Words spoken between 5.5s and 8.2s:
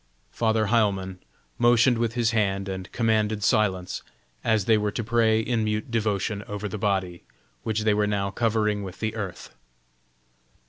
mute devotion over the body, which they were